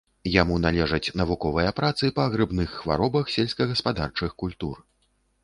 Яму 0.35 0.55
належаць 0.61 1.13
навуковыя 1.21 1.73
працы 1.81 2.09
па 2.21 2.25
грыбных 2.37 2.73
хваробах 2.79 3.31
сельскагаспадарчых 3.35 4.37
культур. 4.43 4.75